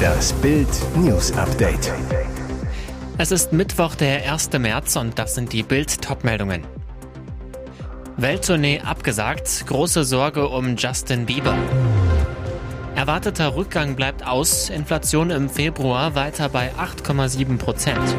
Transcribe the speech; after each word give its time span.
Das 0.00 0.32
Bild 0.34 0.68
News 0.96 1.32
Update. 1.32 1.92
Es 3.18 3.30
ist 3.32 3.52
Mittwoch, 3.52 3.94
der 3.94 4.32
1. 4.32 4.50
März 4.58 4.96
und 4.96 5.18
das 5.18 5.34
sind 5.34 5.52
die 5.52 5.62
Bild 5.62 6.02
Topmeldungen. 6.02 6.64
Welttournee 8.16 8.80
abgesagt, 8.80 9.66
große 9.66 10.04
Sorge 10.04 10.48
um 10.48 10.76
Justin 10.76 11.26
Bieber. 11.26 11.56
Erwarteter 12.94 13.56
Rückgang 13.56 13.96
bleibt 13.96 14.26
aus, 14.26 14.68
Inflation 14.68 15.30
im 15.30 15.48
Februar 15.48 16.14
weiter 16.14 16.48
bei 16.48 16.72
8,7 16.74 17.58
Prozent. 17.58 18.16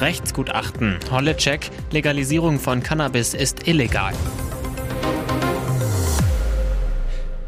Rechtsgutachten, 0.00 0.98
Holle-Check, 1.10 1.70
Legalisierung 1.90 2.58
von 2.58 2.82
Cannabis 2.82 3.34
ist 3.34 3.68
illegal. 3.68 4.12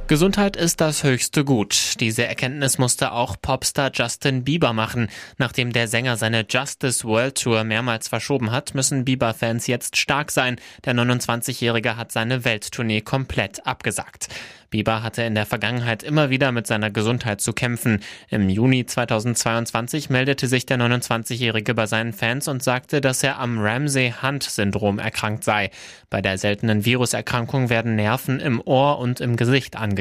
Gesundheit 0.08 0.54
ist 0.54 0.80
das 0.80 1.02
höchste 1.02 1.44
Gut. 1.44 1.94
Diese 1.98 2.24
Erkenntnis 2.24 2.78
musste 2.78 3.10
auch 3.10 3.34
Popstar 3.42 3.90
Justin 3.92 4.44
Bieber 4.44 4.72
machen. 4.72 5.08
Nachdem 5.36 5.72
der 5.72 5.88
Sänger 5.88 6.16
seine 6.16 6.46
Justice 6.48 7.02
World 7.02 7.42
Tour 7.42 7.64
mehrmals 7.64 8.06
verschoben 8.06 8.52
hat, 8.52 8.72
müssen 8.72 9.04
Bieber-Fans 9.04 9.66
jetzt 9.66 9.96
stark 9.96 10.30
sein. 10.30 10.60
Der 10.84 10.94
29-Jährige 10.94 11.96
hat 11.96 12.12
seine 12.12 12.44
Welttournee 12.44 13.00
komplett 13.00 13.66
abgesagt. 13.66 14.28
Bieber 14.70 15.02
hatte 15.02 15.22
in 15.22 15.34
der 15.34 15.46
Vergangenheit 15.46 16.02
immer 16.02 16.28
wieder 16.28 16.52
mit 16.52 16.66
seiner 16.66 16.90
Gesundheit 16.90 17.40
zu 17.40 17.52
kämpfen. 17.52 18.00
Im 18.28 18.48
Juni 18.48 18.84
2022 18.84 20.10
meldete 20.10 20.48
sich 20.48 20.66
der 20.66 20.78
29-Jährige 20.78 21.74
bei 21.74 21.86
seinen 21.86 22.12
Fans 22.12 22.48
und 22.48 22.62
sagte, 22.62 23.00
dass 23.00 23.22
er 23.22 23.38
am 23.38 23.58
Ramsay-Hunt-Syndrom 23.58 24.98
erkrankt 24.98 25.44
sei. 25.44 25.70
Bei 26.10 26.20
der 26.20 26.36
seltenen 26.36 26.84
Viruserkrankung 26.84 27.70
werden 27.70 27.96
Nerven 27.96 28.40
im 28.40 28.60
Ohr 28.60 28.98
und 28.98 29.20
im 29.20 29.36
Gesicht 29.36 29.76
angegriffen. 29.76 29.95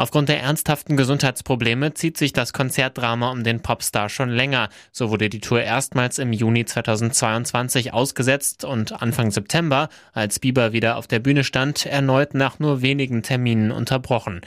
Aufgrund 0.00 0.30
der 0.30 0.40
ernsthaften 0.40 0.96
Gesundheitsprobleme 0.96 1.92
zieht 1.92 2.16
sich 2.16 2.32
das 2.32 2.54
Konzertdrama 2.54 3.30
um 3.30 3.44
den 3.44 3.60
Popstar 3.60 4.08
schon 4.08 4.30
länger. 4.30 4.70
So 4.92 5.10
wurde 5.10 5.28
die 5.28 5.40
Tour 5.40 5.60
erstmals 5.60 6.18
im 6.18 6.32
Juni 6.32 6.64
2022 6.64 7.92
ausgesetzt 7.92 8.64
und 8.64 9.02
Anfang 9.02 9.30
September, 9.30 9.90
als 10.14 10.38
Bieber 10.38 10.72
wieder 10.72 10.96
auf 10.96 11.06
der 11.06 11.18
Bühne 11.18 11.44
stand, 11.44 11.84
erneut 11.84 12.32
nach 12.32 12.58
nur 12.58 12.80
wenigen 12.80 13.22
Terminen 13.22 13.70
unterbrochen. 13.70 14.40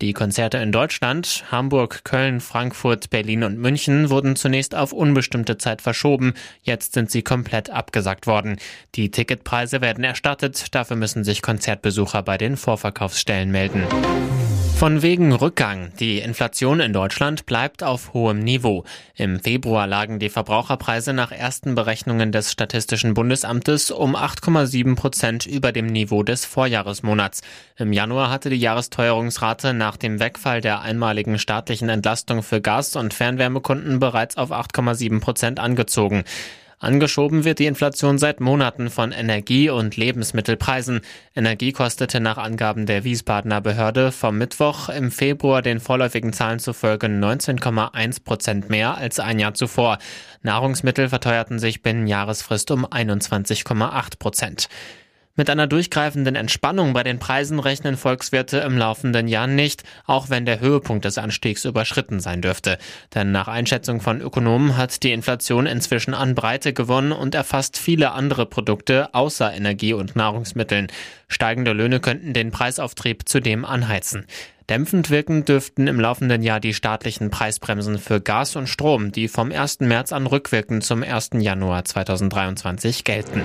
Die 0.00 0.12
Konzerte 0.12 0.58
in 0.58 0.72
Deutschland, 0.72 1.44
Hamburg, 1.50 2.04
Köln, 2.04 2.40
Frankfurt, 2.40 3.10
Berlin 3.10 3.44
und 3.44 3.58
München 3.58 4.10
wurden 4.10 4.34
zunächst 4.34 4.74
auf 4.74 4.92
unbestimmte 4.92 5.56
Zeit 5.56 5.82
verschoben. 5.82 6.34
Jetzt 6.62 6.94
sind 6.94 7.10
sie 7.10 7.22
komplett 7.22 7.70
abgesagt 7.70 8.26
worden. 8.26 8.56
Die 8.96 9.10
Ticketpreise 9.10 9.80
werden 9.80 10.02
erstattet. 10.02 10.74
Dafür 10.74 10.96
müssen 10.96 11.22
sich 11.22 11.42
Konzertbesucher 11.42 12.22
bei 12.22 12.38
den 12.38 12.56
Vorverkaufsstellen 12.56 13.50
melden. 13.50 13.84
Von 14.76 15.02
wegen 15.02 15.32
Rückgang. 15.32 15.92
Die 16.00 16.18
Inflation 16.18 16.80
in 16.80 16.92
Deutschland 16.92 17.46
bleibt 17.46 17.82
auf 17.82 18.12
hohem 18.12 18.40
Niveau. 18.40 18.84
Im 19.14 19.40
Februar 19.40 19.86
lagen 19.86 20.18
die 20.18 20.28
Verbraucherpreise 20.28 21.12
nach 21.12 21.32
ersten 21.32 21.74
Berechnungen 21.74 22.32
des 22.32 22.50
Statistischen 22.50 23.14
Bundesamtes 23.14 23.90
um 23.92 24.16
8,7 24.16 24.96
Prozent 24.96 25.46
über 25.46 25.72
dem 25.72 25.86
Niveau 25.86 26.22
des 26.22 26.44
Vorjahresmonats. 26.44 27.40
Im 27.76 27.92
Januar 27.92 28.30
hatte 28.30 28.50
die 28.50 28.56
Jahresteuerungsrate 28.56 29.72
nach 29.72 29.96
dem 29.96 30.18
Wegfall 30.18 30.60
der 30.60 30.82
einmaligen 30.82 31.38
staatlichen 31.38 31.88
Entlastung 31.88 32.42
für 32.42 32.60
Gas- 32.60 32.96
und 32.96 33.14
Fernwärmekunden 33.14 34.00
bereits 34.00 34.36
auf 34.36 34.50
8,7 34.50 35.20
Prozent 35.20 35.60
angezogen. 35.60 36.24
Angeschoben 36.84 37.44
wird 37.44 37.60
die 37.60 37.66
Inflation 37.66 38.18
seit 38.18 38.40
Monaten 38.40 38.90
von 38.90 39.10
Energie- 39.10 39.70
und 39.70 39.96
Lebensmittelpreisen. 39.96 41.00
Energie 41.34 41.72
kostete 41.72 42.20
nach 42.20 42.36
Angaben 42.36 42.84
der 42.84 43.04
Wiesbadener 43.04 43.62
Behörde 43.62 44.12
vom 44.12 44.36
Mittwoch 44.36 44.90
im 44.90 45.10
Februar 45.10 45.62
den 45.62 45.80
vorläufigen 45.80 46.34
Zahlen 46.34 46.58
zufolge 46.58 47.06
19,1 47.06 48.22
Prozent 48.22 48.68
mehr 48.68 48.98
als 48.98 49.18
ein 49.18 49.38
Jahr 49.38 49.54
zuvor. 49.54 49.96
Nahrungsmittel 50.42 51.08
verteuerten 51.08 51.58
sich 51.58 51.80
binnen 51.80 52.06
Jahresfrist 52.06 52.70
um 52.70 52.84
21,8 52.84 54.18
Prozent. 54.18 54.68
Mit 55.36 55.50
einer 55.50 55.66
durchgreifenden 55.66 56.36
Entspannung 56.36 56.92
bei 56.92 57.02
den 57.02 57.18
Preisen 57.18 57.58
rechnen 57.58 57.96
Volkswirte 57.96 58.58
im 58.58 58.78
laufenden 58.78 59.26
Jahr 59.26 59.48
nicht, 59.48 59.82
auch 60.06 60.30
wenn 60.30 60.46
der 60.46 60.60
Höhepunkt 60.60 61.04
des 61.04 61.18
Anstiegs 61.18 61.64
überschritten 61.64 62.20
sein 62.20 62.40
dürfte. 62.40 62.78
Denn 63.16 63.32
nach 63.32 63.48
Einschätzung 63.48 64.00
von 64.00 64.20
Ökonomen 64.20 64.76
hat 64.76 65.02
die 65.02 65.10
Inflation 65.10 65.66
inzwischen 65.66 66.14
an 66.14 66.36
Breite 66.36 66.72
gewonnen 66.72 67.10
und 67.10 67.34
erfasst 67.34 67.78
viele 67.78 68.12
andere 68.12 68.46
Produkte 68.46 69.12
außer 69.12 69.52
Energie 69.52 69.92
und 69.92 70.14
Nahrungsmitteln. 70.14 70.86
Steigende 71.26 71.72
Löhne 71.72 71.98
könnten 71.98 72.32
den 72.32 72.52
Preisauftrieb 72.52 73.28
zudem 73.28 73.64
anheizen. 73.64 74.26
Dämpfend 74.70 75.10
wirken 75.10 75.44
dürften 75.44 75.88
im 75.88 75.98
laufenden 75.98 76.44
Jahr 76.44 76.60
die 76.60 76.74
staatlichen 76.74 77.30
Preisbremsen 77.30 77.98
für 77.98 78.20
Gas 78.20 78.54
und 78.54 78.68
Strom, 78.68 79.10
die 79.10 79.26
vom 79.26 79.50
1. 79.50 79.80
März 79.80 80.12
an 80.12 80.28
rückwirkend 80.28 80.84
zum 80.84 81.02
1. 81.02 81.30
Januar 81.40 81.84
2023 81.84 83.02
gelten. 83.02 83.42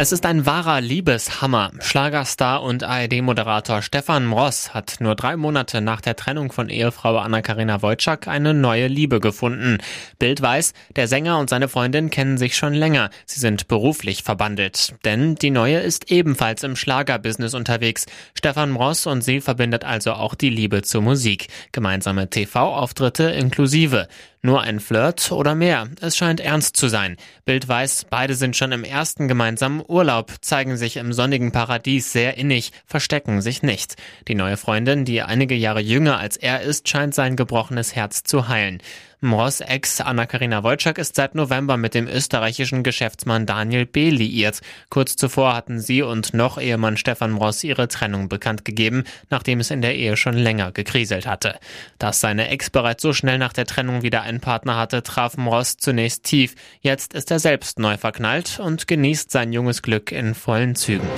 Es 0.00 0.12
ist 0.12 0.26
ein 0.26 0.46
wahrer 0.46 0.80
Liebeshammer. 0.80 1.72
Schlagerstar 1.80 2.62
und 2.62 2.84
ARD-Moderator 2.84 3.82
Stefan 3.82 4.26
Mross 4.26 4.72
hat 4.72 4.98
nur 5.00 5.16
drei 5.16 5.36
Monate 5.36 5.80
nach 5.80 6.00
der 6.00 6.14
Trennung 6.14 6.52
von 6.52 6.68
Ehefrau 6.68 7.16
Anna-Karina 7.16 7.82
Wojcik 7.82 8.28
eine 8.28 8.54
neue 8.54 8.86
Liebe 8.86 9.18
gefunden. 9.18 9.78
Bild 10.20 10.40
weiß, 10.40 10.72
der 10.94 11.08
Sänger 11.08 11.40
und 11.40 11.50
seine 11.50 11.66
Freundin 11.66 12.10
kennen 12.10 12.38
sich 12.38 12.56
schon 12.56 12.74
länger. 12.74 13.10
Sie 13.26 13.40
sind 13.40 13.66
beruflich 13.66 14.22
verbandelt. 14.22 14.94
Denn 15.04 15.34
die 15.34 15.50
neue 15.50 15.80
ist 15.80 16.12
ebenfalls 16.12 16.62
im 16.62 16.76
Schlagerbusiness 16.76 17.54
unterwegs. 17.54 18.06
Stefan 18.34 18.70
Mross 18.70 19.04
und 19.08 19.22
sie 19.22 19.40
verbindet 19.40 19.84
also 19.84 20.12
auch 20.12 20.36
die 20.36 20.50
Liebe 20.50 20.82
zur 20.82 21.02
Musik. 21.02 21.48
Gemeinsame 21.72 22.30
TV-Auftritte 22.30 23.24
inklusive. 23.24 24.06
Nur 24.40 24.62
ein 24.62 24.78
Flirt 24.78 25.32
oder 25.32 25.56
mehr. 25.56 25.88
Es 26.00 26.16
scheint 26.16 26.40
ernst 26.40 26.76
zu 26.76 26.86
sein. 26.86 27.16
Bild 27.44 27.66
weiß, 27.66 28.06
beide 28.08 28.34
sind 28.34 28.56
schon 28.56 28.70
im 28.70 28.84
ersten 28.84 29.26
gemeinsamen 29.26 29.82
Urlaub, 29.86 30.32
zeigen 30.42 30.76
sich 30.76 30.96
im 30.96 31.12
sonnigen 31.12 31.50
Paradies 31.50 32.12
sehr 32.12 32.36
innig, 32.36 32.70
verstecken 32.86 33.42
sich 33.42 33.64
nicht. 33.64 33.96
Die 34.28 34.36
neue 34.36 34.56
Freundin, 34.56 35.04
die 35.04 35.22
einige 35.22 35.56
Jahre 35.56 35.80
jünger 35.80 36.18
als 36.18 36.36
er 36.36 36.60
ist, 36.60 36.88
scheint 36.88 37.14
sein 37.14 37.34
gebrochenes 37.34 37.96
Herz 37.96 38.22
zu 38.22 38.46
heilen. 38.46 38.80
Mross 39.20 39.60
Ex 39.60 40.00
Anna-Karina 40.00 40.62
Wojcik 40.62 40.96
ist 40.96 41.16
seit 41.16 41.34
November 41.34 41.76
mit 41.76 41.94
dem 41.94 42.06
österreichischen 42.06 42.84
Geschäftsmann 42.84 43.46
Daniel 43.46 43.84
B. 43.84 44.10
liiert. 44.10 44.60
Kurz 44.90 45.16
zuvor 45.16 45.56
hatten 45.56 45.80
sie 45.80 46.02
und 46.02 46.34
noch 46.34 46.56
Ehemann 46.56 46.96
Stefan 46.96 47.32
Mross 47.32 47.64
ihre 47.64 47.88
Trennung 47.88 48.28
bekannt 48.28 48.64
gegeben, 48.64 49.02
nachdem 49.28 49.58
es 49.58 49.72
in 49.72 49.82
der 49.82 49.96
Ehe 49.96 50.16
schon 50.16 50.34
länger 50.34 50.70
gekriselt 50.70 51.26
hatte. 51.26 51.58
Dass 51.98 52.20
seine 52.20 52.48
Ex 52.48 52.70
bereits 52.70 53.02
so 53.02 53.12
schnell 53.12 53.38
nach 53.38 53.52
der 53.52 53.66
Trennung 53.66 54.02
wieder 54.02 54.22
einen 54.22 54.40
Partner 54.40 54.76
hatte, 54.76 55.02
traf 55.02 55.36
Mross 55.36 55.78
zunächst 55.78 56.22
tief. 56.22 56.54
Jetzt 56.80 57.12
ist 57.12 57.32
er 57.32 57.40
selbst 57.40 57.80
neu 57.80 57.96
verknallt 57.96 58.60
und 58.60 58.86
genießt 58.86 59.32
sein 59.32 59.52
junges 59.52 59.82
Glück 59.82 60.12
in 60.12 60.36
vollen 60.36 60.76
Zügen. 60.76 61.08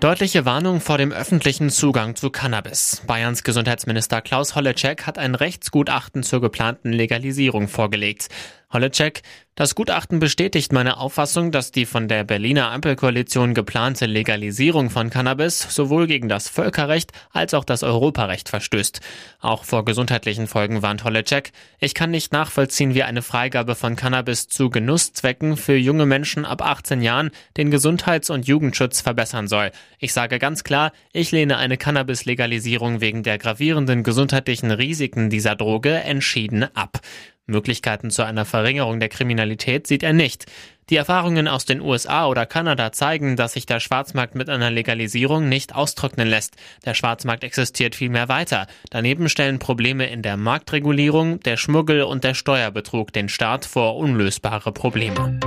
Deutliche 0.00 0.46
Warnung 0.46 0.80
vor 0.80 0.96
dem 0.96 1.12
öffentlichen 1.12 1.68
Zugang 1.68 2.16
zu 2.16 2.30
Cannabis. 2.30 3.02
Bayerns 3.06 3.44
Gesundheitsminister 3.44 4.22
Klaus 4.22 4.56
Holleczek 4.56 5.06
hat 5.06 5.18
ein 5.18 5.34
Rechtsgutachten 5.34 6.22
zur 6.22 6.40
geplanten 6.40 6.90
Legalisierung 6.90 7.68
vorgelegt. 7.68 8.30
Holleczek, 8.72 9.22
das 9.56 9.74
Gutachten 9.74 10.20
bestätigt 10.20 10.72
meine 10.72 10.96
Auffassung, 10.96 11.50
dass 11.50 11.72
die 11.72 11.84
von 11.84 12.06
der 12.06 12.22
Berliner 12.24 12.70
Ampelkoalition 12.70 13.52
geplante 13.52 14.06
Legalisierung 14.06 14.90
von 14.90 15.10
Cannabis 15.10 15.58
sowohl 15.58 16.06
gegen 16.06 16.28
das 16.28 16.48
Völkerrecht 16.48 17.12
als 17.30 17.52
auch 17.52 17.64
das 17.64 17.82
Europarecht 17.82 18.48
verstößt. 18.48 19.00
Auch 19.40 19.64
vor 19.64 19.84
gesundheitlichen 19.84 20.46
Folgen 20.46 20.82
warnt 20.82 21.02
Holleczek. 21.02 21.50
Ich 21.80 21.94
kann 21.94 22.12
nicht 22.12 22.32
nachvollziehen, 22.32 22.94
wie 22.94 23.02
eine 23.02 23.22
Freigabe 23.22 23.74
von 23.74 23.96
Cannabis 23.96 24.46
zu 24.46 24.70
Genusszwecken 24.70 25.56
für 25.56 25.76
junge 25.76 26.06
Menschen 26.06 26.44
ab 26.44 26.62
18 26.62 27.02
Jahren 27.02 27.32
den 27.56 27.70
Gesundheits- 27.72 28.30
und 28.30 28.46
Jugendschutz 28.46 29.00
verbessern 29.00 29.48
soll. 29.48 29.72
Ich 29.98 30.12
sage 30.12 30.38
ganz 30.38 30.62
klar, 30.62 30.92
ich 31.12 31.32
lehne 31.32 31.56
eine 31.56 31.76
Cannabis-Legalisierung 31.76 33.00
wegen 33.00 33.24
der 33.24 33.36
gravierenden 33.36 34.04
gesundheitlichen 34.04 34.70
Risiken 34.70 35.28
dieser 35.28 35.56
Droge 35.56 35.92
entschieden 35.92 36.64
ab. 36.74 37.00
Möglichkeiten 37.46 38.10
zu 38.10 38.22
einer 38.24 38.44
Verringerung 38.44 39.00
der 39.00 39.08
Kriminalität 39.08 39.86
sieht 39.86 40.02
er 40.02 40.12
nicht. 40.12 40.46
Die 40.90 40.96
Erfahrungen 40.96 41.46
aus 41.46 41.64
den 41.64 41.80
USA 41.80 42.26
oder 42.26 42.46
Kanada 42.46 42.90
zeigen, 42.90 43.36
dass 43.36 43.52
sich 43.52 43.64
der 43.64 43.78
Schwarzmarkt 43.78 44.34
mit 44.34 44.48
einer 44.48 44.70
Legalisierung 44.70 45.48
nicht 45.48 45.74
austrocknen 45.74 46.26
lässt. 46.26 46.56
Der 46.84 46.94
Schwarzmarkt 46.94 47.44
existiert 47.44 47.94
vielmehr 47.94 48.28
weiter. 48.28 48.66
Daneben 48.90 49.28
stellen 49.28 49.60
Probleme 49.60 50.10
in 50.10 50.22
der 50.22 50.36
Marktregulierung, 50.36 51.38
der 51.40 51.56
Schmuggel 51.56 52.02
und 52.02 52.24
der 52.24 52.34
Steuerbetrug 52.34 53.12
den 53.12 53.28
Staat 53.28 53.66
vor 53.66 53.96
unlösbare 53.96 54.72
Probleme. 54.72 55.38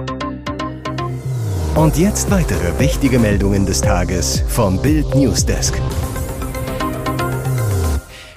Und 1.76 1.98
jetzt 1.98 2.30
weitere 2.32 2.80
wichtige 2.80 3.20
Meldungen 3.20 3.66
des 3.66 3.82
Tages 3.82 4.44
vom 4.48 4.82
Bild 4.82 5.14
Newsdesk. 5.16 5.74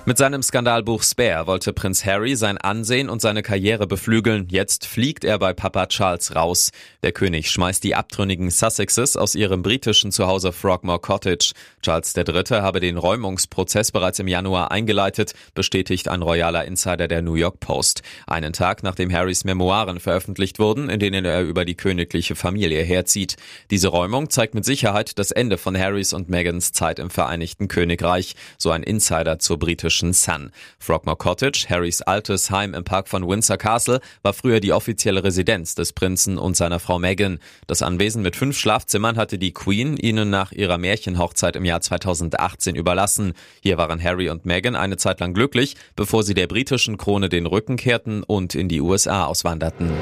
Mit 0.09 0.19
seinem 0.19 0.41
Skandalbuch 0.41 1.03
Spare 1.03 1.49
wollte 1.49 1.73
Prinz 1.73 2.05
Harry 2.05 2.37
sein 2.37 2.59
Ansehen 2.59 3.09
und 3.09 3.21
seine 3.21 3.43
Karriere 3.43 3.89
beflügeln. 3.89 4.47
Jetzt 4.49 4.87
fliegt 4.87 5.25
er 5.25 5.41
bei 5.41 5.53
Papa 5.53 5.87
Charles 5.87 6.37
raus. 6.37 6.71
Der 7.03 7.11
König 7.11 7.51
schmeißt 7.51 7.83
die 7.83 7.97
abtrünnigen 7.97 8.51
Sussexes 8.51 9.17
aus 9.17 9.35
ihrem 9.35 9.63
britischen 9.63 10.13
Zuhause 10.13 10.53
Frogmore 10.53 11.01
Cottage. 11.01 11.55
Charles 11.83 12.17
III. 12.17 12.61
habe 12.61 12.79
den 12.79 12.99
Räumungsprozess 12.99 13.91
bereits 13.91 14.21
im 14.21 14.29
Januar 14.29 14.71
eingeleitet, 14.71 15.35
bestätigt 15.55 16.07
ein 16.07 16.23
royaler 16.23 16.67
Insider 16.67 17.09
der 17.09 17.23
New 17.23 17.35
York 17.35 17.59
Post. 17.59 18.03
Einen 18.29 18.53
Tag 18.53 18.85
nachdem 18.85 19.13
Harrys 19.13 19.43
Memoiren 19.43 19.99
veröffentlicht 19.99 20.61
wurden, 20.61 20.89
in 20.89 21.01
denen 21.01 21.25
er 21.25 21.43
über 21.43 21.65
die 21.65 21.75
königliche 21.75 22.37
Familie 22.37 22.85
herzieht. 22.85 23.35
Diese 23.73 23.89
Räumung 23.89 24.31
zeigt 24.31 24.55
mit 24.55 24.65
Sicherheit 24.65 25.19
das 25.19 25.33
Ende 25.33 25.59
von 25.59 25.77
Harrys 25.77 26.13
und 26.13 26.29
Megans 26.29 26.71
Zeit 26.71 27.01
im 27.01 27.11
Vereinigten 27.11 27.67
Königreich, 27.67 28.37
so 28.57 28.71
ein 28.71 28.85
Insider 28.85 29.41
zur 29.41 29.59
britischen 29.59 29.96
britischen 29.97 30.13
Sun. 30.13 30.51
Frogmore 30.79 31.17
Cottage, 31.17 31.67
Harrys 31.69 32.03
altes 32.03 32.51
Heim 32.51 32.75
im 32.75 32.85
Park 32.85 33.09
von 33.09 33.27
Windsor 33.27 33.57
Castle, 33.57 34.01
war 34.23 34.35
früher 34.35 34.61
die 34.61 34.73
offizielle 34.73 35.25
Residenz 35.25 35.75
des 35.75 35.93
Prinzen 35.93 36.37
und 36.39 36.57
seiner 36.57 36.81
Frau 36.81 36.99
Meghan. 36.99 37.39
Das 37.67 37.83
Anwesen 37.83 38.23
mit 38.23 38.37
fünf 38.37 38.59
Schlafzimmern 38.59 39.17
hatte 39.17 39.39
die 39.39 39.53
Queen 39.53 39.97
ihnen 39.97 40.29
nach 40.29 40.53
ihrer 40.53 40.79
Märchenhochzeit 40.79 41.57
im 41.57 41.65
Jahr 41.65 41.81
2018 41.81 42.77
überlassen. 42.77 43.33
Hier 43.63 43.79
waren 43.79 44.03
Harry 44.03 44.29
und 44.29 44.45
Meghan 44.45 44.77
eine 44.77 44.99
Zeit 44.99 45.21
lang 45.21 45.33
glücklich, 45.33 45.77
bevor 45.95 46.23
sie 46.23 46.35
der 46.35 46.47
britischen 46.47 46.99
Krone 46.99 47.29
den 47.29 47.47
Rücken 47.47 47.77
kehrten 47.77 48.23
und 48.23 48.55
in 48.55 48.69
die 48.69 48.81
USA 48.81 49.25
auswanderten. 49.25 49.93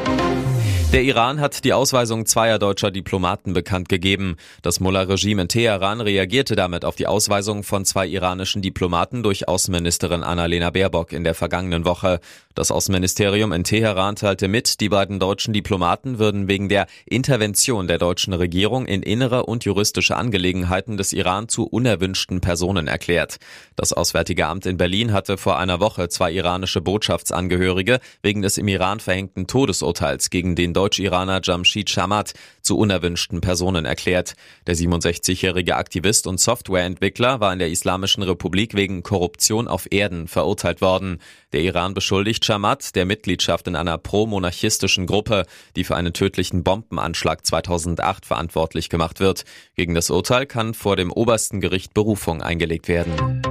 Der 0.95 1.03
Iran 1.03 1.41
hat 1.41 1.65
die 1.65 1.73
Ausweisung 1.73 2.25
zweier 2.25 2.61
deutscher 2.61 2.93
Diplomaten 2.93 3.53
bekannt 3.53 3.89
gegeben. 3.89 4.37
Das 4.63 4.79
Mullah-Regime 4.79 5.43
in 5.43 5.49
Teheran 5.49 6.01
reagierte 6.01 6.55
damit 6.55 6.85
auf 6.85 6.95
die 6.95 7.09
Ausweisung 7.09 7.65
von 7.65 7.85
zwei 7.85 8.07
iranischen 8.07 8.63
Diplomaten 8.63 9.25
durch 9.25 9.49
Außenministerin 9.49 10.23
Annalena 10.23 10.71
Baerbock 10.71 11.13
in 11.13 11.25
der 11.25 11.35
vergangenen 11.35 11.85
Woche. 11.85 12.21
Das 12.55 12.71
Außenministerium 12.71 13.53
in 13.53 13.65
Teheran 13.65 14.15
teilte 14.15 14.47
mit, 14.47 14.81
die 14.81 14.89
beiden 14.89 15.19
deutschen 15.19 15.53
Diplomaten 15.53 16.21
würden 16.21 16.47
wegen 16.47 16.69
der 16.69 16.87
Intervention 17.05 17.89
der 17.89 17.99
deutschen 17.99 18.33
Regierung 18.33 18.87
in 18.87 19.03
innere 19.03 19.47
und 19.47 19.65
juristische 19.65 20.17
Angelegenheiten 20.17 20.97
des 20.97 21.13
Iran 21.13 21.49
zu 21.49 21.65
unerwünschten 21.65 22.41
Personen 22.41 22.87
erklärt. 22.87 23.39
Das 23.75 23.93
Auswärtige 23.93 24.47
Amt 24.47 24.67
in 24.67 24.77
Berlin 24.77 25.13
hatte 25.13 25.37
vor 25.37 25.59
einer 25.59 25.81
Woche 25.81 26.09
zwei 26.09 26.31
iranische 26.31 26.81
Botschaftsangehörige 26.81 27.99
wegen 28.23 28.43
des 28.43 28.57
im 28.57 28.69
Iran 28.69 29.01
verhängten 29.01 29.49
Todesurteils 29.49 30.31
gegen 30.31 30.55
den 30.55 30.73
Deutsch-Iraner 30.75 31.41
Jamshid 31.43 31.91
Shamat 31.91 32.35
zu 32.63 32.79
unerwünschten 32.79 33.41
Personen 33.41 33.85
erklärt. 33.85 34.35
Der 34.69 34.77
67-jährige 34.77 35.75
Aktivist 35.75 36.29
und 36.29 36.39
Softwareentwickler 36.39 37.41
war 37.41 37.53
in 37.53 37.59
der 37.59 37.71
Islamischen 37.71 38.23
Republik 38.23 38.75
wegen 38.75 39.03
Korruption 39.03 39.67
auf 39.67 39.89
Erden 39.91 40.29
verurteilt 40.29 40.81
worden. 40.81 41.19
Der 41.53 41.63
Iran 41.63 41.95
beschuldigt 41.95 42.44
Shamat 42.45 42.95
der 42.95 43.07
Mitgliedschaft 43.07 43.67
in 43.67 43.75
einer 43.75 43.99
pro-monarchistischen 43.99 45.07
Gruppe, 45.07 45.47
die 45.77 45.85
für 45.85 45.97
einen 45.97 46.13
tödlichen 46.13 46.63
Bombenanschlag 46.63 47.45
2008 47.45 48.27
verantwortlich 48.27 48.89
gemacht 48.89 49.21
wird. 49.21 49.45
Gegen 49.75 49.95
das 49.95 50.11
Urteil 50.11 50.47
kann 50.47 50.75
vor 50.75 50.97
dem 50.97 51.11
obersten 51.11 51.61
Gericht 51.61 51.95
Berufung 51.95 52.43
eingelegt 52.43 52.89
werden. 52.89 53.43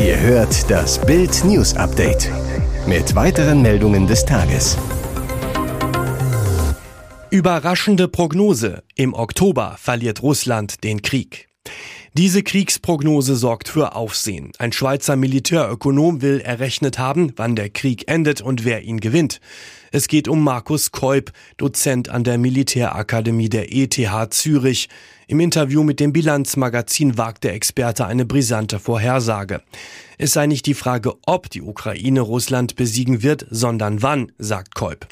Ihr 0.00 0.20
hört 0.20 0.70
das 0.70 1.04
Bild 1.04 1.44
News 1.44 1.74
Update 1.74 2.30
mit 2.86 3.14
weiteren 3.16 3.62
Meldungen 3.62 4.06
des 4.06 4.24
Tages. 4.24 4.78
Überraschende 7.30 8.08
Prognose. 8.08 8.84
Im 8.94 9.12
Oktober 9.12 9.76
verliert 9.78 10.22
Russland 10.22 10.82
den 10.84 11.02
Krieg. 11.02 11.48
Diese 12.18 12.42
Kriegsprognose 12.42 13.36
sorgt 13.36 13.68
für 13.68 13.94
Aufsehen. 13.94 14.50
Ein 14.58 14.72
Schweizer 14.72 15.14
Militärökonom 15.14 16.20
will 16.20 16.40
errechnet 16.40 16.98
haben, 16.98 17.32
wann 17.36 17.54
der 17.54 17.70
Krieg 17.70 18.10
endet 18.10 18.40
und 18.40 18.64
wer 18.64 18.82
ihn 18.82 18.98
gewinnt. 18.98 19.40
Es 19.90 20.08
geht 20.08 20.28
um 20.28 20.44
Markus 20.44 20.92
Keup, 20.92 21.32
Dozent 21.56 22.10
an 22.10 22.24
der 22.24 22.36
Militärakademie 22.36 23.48
der 23.48 23.72
ETH 23.72 23.98
Zürich. 24.30 24.88
Im 25.26 25.40
Interview 25.40 25.82
mit 25.82 26.00
dem 26.00 26.12
Bilanzmagazin 26.12 27.18
wagt 27.18 27.44
der 27.44 27.54
Experte 27.54 28.06
eine 28.06 28.24
brisante 28.24 28.78
Vorhersage. 28.78 29.62
Es 30.16 30.32
sei 30.32 30.46
nicht 30.46 30.66
die 30.66 30.74
Frage, 30.74 31.14
ob 31.26 31.48
die 31.48 31.62
Ukraine 31.62 32.22
Russland 32.22 32.76
besiegen 32.76 33.22
wird, 33.22 33.46
sondern 33.50 34.02
wann, 34.02 34.32
sagt 34.38 34.74
Kolb. 34.74 35.06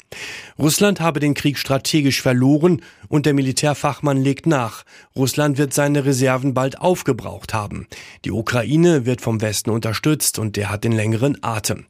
Russland 0.59 0.99
habe 0.99 1.19
den 1.19 1.33
Krieg 1.33 1.57
strategisch 1.57 2.21
verloren 2.21 2.81
und 3.07 3.25
der 3.25 3.33
Militärfachmann 3.33 4.21
legt 4.21 4.47
nach. 4.47 4.83
Russland 5.15 5.57
wird 5.57 5.73
seine 5.73 6.03
Reserven 6.03 6.53
bald 6.53 6.81
aufgebraucht 6.81 7.53
haben. 7.53 7.87
Die 8.25 8.31
Ukraine 8.31 9.05
wird 9.05 9.21
vom 9.21 9.41
Westen 9.41 9.69
unterstützt 9.69 10.39
und 10.39 10.57
der 10.57 10.69
hat 10.69 10.83
den 10.83 10.91
längeren 10.91 11.41
Atem. 11.41 11.85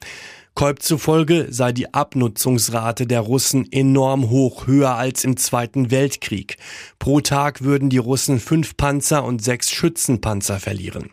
Kolb 0.58 0.82
zufolge 0.82 1.46
sei 1.52 1.72
die 1.72 1.94
Abnutzungsrate 1.94 3.06
der 3.06 3.20
Russen 3.20 3.72
enorm 3.72 4.32
hoch, 4.32 4.66
höher 4.66 4.96
als 4.96 5.24
im 5.24 5.38
Zweiten 5.38 5.92
Weltkrieg. 5.92 6.58
Pro 6.98 7.22
Tag 7.22 7.62
würden 7.62 7.92
die 7.92 8.00
Russen 8.00 8.40
fünf 8.40 8.76
Panzer 8.76 9.24
und 9.24 9.44
sechs 9.44 9.70
Schützenpanzer 9.70 10.60
verlieren. 10.60 11.12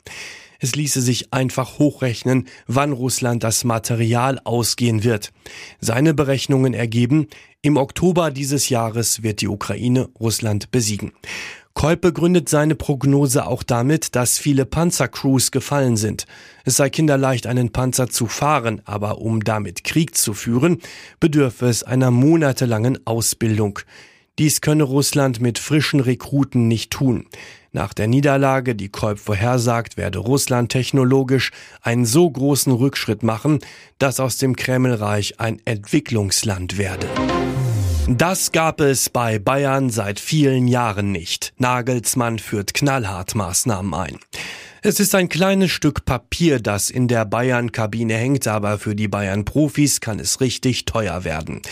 Es 0.60 0.74
ließe 0.74 1.00
sich 1.00 1.32
einfach 1.32 1.78
hochrechnen, 1.78 2.46
wann 2.66 2.92
Russland 2.92 3.44
das 3.44 3.64
Material 3.64 4.40
ausgehen 4.44 5.04
wird. 5.04 5.32
Seine 5.80 6.14
Berechnungen 6.14 6.74
ergeben, 6.74 7.28
im 7.62 7.76
Oktober 7.76 8.30
dieses 8.30 8.68
Jahres 8.68 9.22
wird 9.22 9.40
die 9.40 9.48
Ukraine 9.48 10.08
Russland 10.20 10.70
besiegen. 10.70 11.12
Kolb 11.74 12.02
begründet 12.02 12.48
seine 12.48 12.76
Prognose 12.76 13.46
auch 13.46 13.64
damit, 13.64 14.14
dass 14.14 14.38
viele 14.38 14.64
Panzercrews 14.64 15.50
gefallen 15.50 15.96
sind. 15.96 16.24
Es 16.64 16.76
sei 16.76 16.88
kinderleicht, 16.88 17.48
einen 17.48 17.72
Panzer 17.72 18.08
zu 18.08 18.26
fahren, 18.26 18.80
aber 18.84 19.18
um 19.18 19.42
damit 19.42 19.82
Krieg 19.82 20.16
zu 20.16 20.34
führen, 20.34 20.78
bedürfe 21.18 21.66
es 21.66 21.82
einer 21.82 22.12
monatelangen 22.12 23.04
Ausbildung. 23.06 23.80
Dies 24.38 24.60
könne 24.60 24.84
Russland 24.84 25.40
mit 25.40 25.58
frischen 25.58 26.00
Rekruten 26.00 26.68
nicht 26.68 26.92
tun. 26.92 27.26
Nach 27.74 27.92
der 27.92 28.06
Niederlage, 28.06 28.76
die 28.76 28.88
Kolb 28.88 29.18
vorhersagt, 29.18 29.96
werde 29.96 30.20
Russland 30.20 30.70
technologisch 30.70 31.50
einen 31.82 32.06
so 32.06 32.30
großen 32.30 32.72
Rückschritt 32.72 33.24
machen, 33.24 33.58
dass 33.98 34.20
aus 34.20 34.38
dem 34.38 34.54
Kremlreich 34.54 35.40
ein 35.40 35.60
Entwicklungsland 35.64 36.78
werde. 36.78 37.08
Das 38.06 38.52
gab 38.52 38.80
es 38.80 39.10
bei 39.10 39.40
Bayern 39.40 39.90
seit 39.90 40.20
vielen 40.20 40.68
Jahren 40.68 41.10
nicht. 41.10 41.52
Nagelsmann 41.58 42.38
führt 42.38 42.74
knallhart 42.74 43.34
Maßnahmen 43.34 43.92
ein. 43.92 44.18
Es 44.86 45.00
ist 45.00 45.14
ein 45.14 45.30
kleines 45.30 45.70
Stück 45.70 46.04
Papier, 46.04 46.60
das 46.60 46.90
in 46.90 47.08
der 47.08 47.24
Bayern-Kabine 47.24 48.16
hängt, 48.16 48.46
aber 48.46 48.78
für 48.78 48.94
die 48.94 49.08
Bayern-Profis 49.08 50.02
kann 50.02 50.20
es 50.20 50.42
richtig 50.42 50.84
teuer 50.84 51.24
werden. 51.24 51.62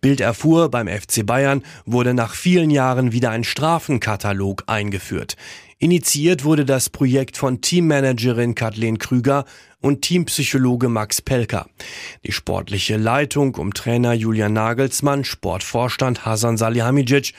Bild 0.00 0.22
erfuhr, 0.22 0.70
beim 0.70 0.88
FC 0.88 1.26
Bayern 1.26 1.64
wurde 1.84 2.14
nach 2.14 2.32
vielen 2.32 2.70
Jahren 2.70 3.12
wieder 3.12 3.28
ein 3.28 3.44
Strafenkatalog 3.44 4.62
eingeführt. 4.68 5.36
Initiiert 5.80 6.44
wurde 6.44 6.64
das 6.64 6.88
Projekt 6.88 7.36
von 7.36 7.60
Teammanagerin 7.60 8.54
Kathleen 8.54 8.96
Krüger 8.96 9.44
und 9.82 10.00
Teampsychologe 10.00 10.88
Max 10.88 11.20
Pelker. 11.20 11.66
Die 12.24 12.32
sportliche 12.32 12.96
Leitung 12.96 13.54
um 13.56 13.74
Trainer 13.74 14.14
Julian 14.14 14.54
Nagelsmann, 14.54 15.24
Sportvorstand 15.24 16.24
Hasan 16.24 16.56
Salihamidzic 16.56 17.34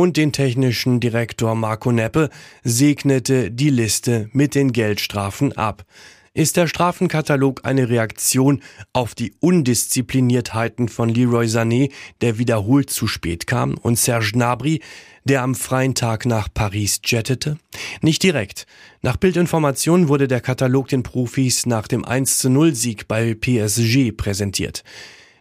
und 0.00 0.16
den 0.16 0.32
technischen 0.32 0.98
Direktor 0.98 1.54
Marco 1.54 1.92
Neppe 1.92 2.30
segnete 2.64 3.50
die 3.50 3.68
Liste 3.68 4.30
mit 4.32 4.54
den 4.54 4.72
Geldstrafen 4.72 5.52
ab. 5.58 5.84
Ist 6.32 6.56
der 6.56 6.68
Strafenkatalog 6.68 7.66
eine 7.66 7.90
Reaktion 7.90 8.62
auf 8.94 9.14
die 9.14 9.34
Undiszipliniertheiten 9.40 10.88
von 10.88 11.10
Leroy 11.10 11.44
Sané, 11.44 11.90
der 12.22 12.38
wiederholt 12.38 12.88
zu 12.88 13.06
spät 13.08 13.46
kam, 13.46 13.74
und 13.74 13.98
Serge 13.98 14.30
Gnabry, 14.32 14.80
der 15.24 15.42
am 15.42 15.54
freien 15.54 15.94
Tag 15.94 16.24
nach 16.24 16.48
Paris 16.52 17.02
jettete? 17.04 17.58
Nicht 18.00 18.22
direkt. 18.22 18.66
Nach 19.02 19.18
Bildinformationen 19.18 20.08
wurde 20.08 20.28
der 20.28 20.40
Katalog 20.40 20.88
den 20.88 21.02
Profis 21.02 21.66
nach 21.66 21.86
dem 21.86 22.06
1 22.06 22.44
0 22.44 22.74
Sieg 22.74 23.06
bei 23.06 23.34
PSG 23.34 24.12
präsentiert. 24.16 24.82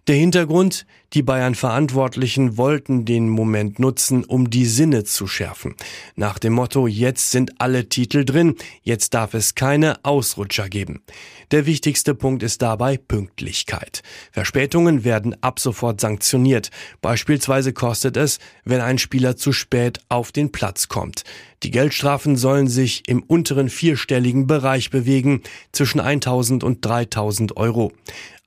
Der 0.10 0.18
Hintergrund, 0.18 0.86
die 1.14 1.24
Bayern-Verantwortlichen 1.24 2.58
wollten 2.58 3.04
den 3.04 3.30
Moment 3.30 3.80
nutzen, 3.80 4.24
um 4.24 4.50
die 4.50 4.66
Sinne 4.66 5.04
zu 5.06 5.26
schärfen. 5.26 5.76
Nach 6.16 6.38
dem 6.38 6.54
Motto, 6.54 6.86
jetzt 6.86 7.32
sind 7.32 7.60
alle 7.60 7.90
Titel 7.90 8.26
drin, 8.26 8.56
jetzt 8.84 9.16
darf 9.16 9.34
es 9.34 9.56
keine 9.56 10.04
Ausrutscher 10.04 10.70
geben. 10.70 11.02
Der 11.50 11.66
wichtigste 11.66 12.14
Punkt 12.14 12.44
ist 12.44 12.62
dabei 12.62 12.98
Pünktlichkeit. 12.98 14.04
Verspätungen 14.32 15.04
werden 15.04 15.36
ab 15.42 15.60
sofort 15.60 16.00
sanktioniert. 16.00 16.70
Beispielsweise 17.02 17.74
kostet 17.74 18.16
es, 18.16 18.38
wenn 18.64 18.82
ein 18.82 19.00
Spieler 19.00 19.36
zu 19.36 19.52
spät 19.52 20.00
auf 20.10 20.32
den 20.32 20.52
Platz 20.52 20.90
kommt. 20.90 21.24
Die 21.64 21.72
Geldstrafen 21.72 22.38
sollen 22.38 22.68
sich 22.68 23.04
im 23.08 23.24
unteren 23.24 23.70
vierstelligen 23.70 24.46
Bereich 24.46 24.92
bewegen, 24.92 25.42
zwischen 25.72 26.00
1000 26.00 26.64
und 26.64 26.86
3000 26.86 27.58
Euro. 27.58 27.92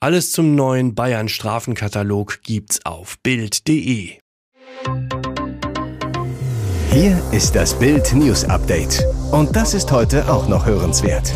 Alles 0.03 0.33
zum 0.33 0.57
neuen 0.57 0.97
Bayern 0.97 1.29
Strafenkatalog 1.29 2.43
gibt's 2.53 2.85
auf 2.85 3.19
Bild.de. 3.23 4.19
Hier 6.91 7.23
ist 7.33 7.57
das 7.57 7.79
Bild 7.79 8.13
News 8.13 8.45
Update. 8.45 9.03
Und 9.31 9.57
das 9.57 9.73
ist 9.73 9.91
heute 9.91 10.31
auch 10.31 10.47
noch 10.49 10.67
hörenswert. 10.67 11.33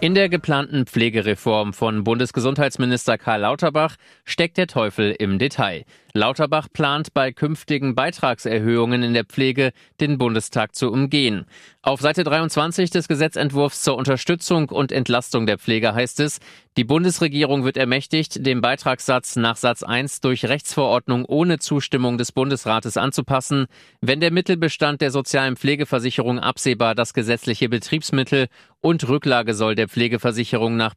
In 0.00 0.16
der 0.16 0.28
geplanten 0.28 0.84
Pflegereform 0.84 1.72
von 1.72 2.02
Bundesgesundheitsminister 2.02 3.18
Karl 3.18 3.42
Lauterbach 3.42 3.94
steckt 4.24 4.56
der 4.56 4.66
Teufel 4.66 5.14
im 5.16 5.38
Detail. 5.38 5.84
Lauterbach 6.16 6.68
plant 6.72 7.12
bei 7.12 7.32
künftigen 7.32 7.96
Beitragserhöhungen 7.96 9.02
in 9.02 9.14
der 9.14 9.24
Pflege 9.24 9.72
den 10.00 10.16
Bundestag 10.16 10.76
zu 10.76 10.92
umgehen. 10.92 11.44
Auf 11.82 12.00
Seite 12.00 12.22
23 12.22 12.90
des 12.90 13.08
Gesetzentwurfs 13.08 13.82
zur 13.82 13.96
Unterstützung 13.96 14.68
und 14.68 14.92
Entlastung 14.92 15.44
der 15.44 15.58
Pflege 15.58 15.92
heißt 15.92 16.20
es, 16.20 16.38
die 16.76 16.84
Bundesregierung 16.84 17.64
wird 17.64 17.76
ermächtigt, 17.76 18.46
den 18.46 18.60
Beitragssatz 18.60 19.36
nach 19.36 19.56
Satz 19.56 19.82
1 19.82 20.20
durch 20.20 20.44
Rechtsverordnung 20.44 21.24
ohne 21.24 21.58
Zustimmung 21.58 22.18
des 22.18 22.32
Bundesrates 22.32 22.96
anzupassen, 22.96 23.66
wenn 24.00 24.20
der 24.20 24.32
Mittelbestand 24.32 25.00
der 25.00 25.10
sozialen 25.10 25.56
Pflegeversicherung 25.56 26.38
absehbar 26.40 26.94
das 26.94 27.14
gesetzliche 27.14 27.68
Betriebsmittel 27.68 28.46
und 28.80 29.08
Rücklagesoll 29.08 29.76
der 29.76 29.88
Pflegeversicherung 29.88 30.76
nach 30.76 30.94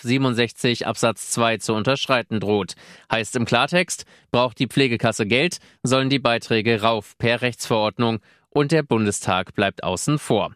67 0.00 0.86
Absatz 0.86 1.30
2 1.30 1.58
zu 1.58 1.74
unterschreiten 1.74 2.40
droht. 2.40 2.74
Heißt 3.12 3.36
im 3.36 3.44
Klartext, 3.44 4.06
braucht 4.30 4.47
die 4.54 4.66
Pflegekasse 4.66 5.26
Geld, 5.26 5.58
sollen 5.82 6.10
die 6.10 6.18
Beiträge 6.18 6.82
rauf 6.82 7.16
per 7.18 7.42
Rechtsverordnung 7.42 8.20
und 8.50 8.72
der 8.72 8.82
Bundestag 8.82 9.54
bleibt 9.54 9.82
außen 9.82 10.18
vor. 10.18 10.52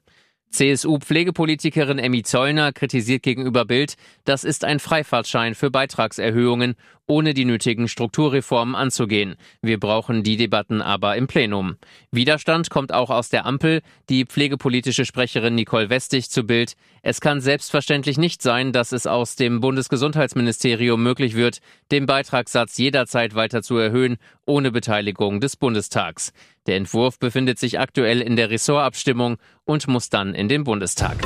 CSU-Pflegepolitikerin 0.52 1.98
Emmy 1.98 2.22
Zollner 2.22 2.72
kritisiert 2.72 3.22
gegenüber 3.22 3.64
Bild, 3.64 3.94
das 4.24 4.44
ist 4.44 4.64
ein 4.64 4.80
Freifahrtschein 4.80 5.54
für 5.54 5.70
Beitragserhöhungen, 5.70 6.74
ohne 7.06 7.34
die 7.34 7.44
nötigen 7.44 7.88
Strukturreformen 7.88 8.74
anzugehen. 8.74 9.36
Wir 9.60 9.78
brauchen 9.78 10.22
die 10.22 10.36
Debatten 10.36 10.80
aber 10.82 11.16
im 11.16 11.26
Plenum. 11.26 11.76
Widerstand 12.10 12.70
kommt 12.70 12.92
auch 12.92 13.10
aus 13.10 13.28
der 13.28 13.44
Ampel. 13.46 13.82
Die 14.08 14.24
pflegepolitische 14.24 15.04
Sprecherin 15.04 15.54
Nicole 15.54 15.90
Westig 15.90 16.30
zu 16.30 16.44
Bild. 16.44 16.74
Es 17.02 17.20
kann 17.20 17.40
selbstverständlich 17.40 18.18
nicht 18.18 18.42
sein, 18.42 18.72
dass 18.72 18.92
es 18.92 19.06
aus 19.06 19.36
dem 19.36 19.60
Bundesgesundheitsministerium 19.60 21.02
möglich 21.02 21.34
wird, 21.34 21.58
den 21.90 22.06
Beitragssatz 22.06 22.78
jederzeit 22.78 23.34
weiter 23.34 23.62
zu 23.62 23.76
erhöhen, 23.76 24.16
ohne 24.46 24.70
Beteiligung 24.70 25.40
des 25.40 25.56
Bundestags. 25.56 26.32
Der 26.66 26.76
Entwurf 26.76 27.18
befindet 27.18 27.58
sich 27.58 27.80
aktuell 27.80 28.20
in 28.20 28.36
der 28.36 28.50
Ressortabstimmung 28.50 29.38
und 29.64 29.88
muss 29.88 30.10
dann 30.10 30.34
in 30.34 30.48
den 30.48 30.64
Bundestag. 30.64 31.18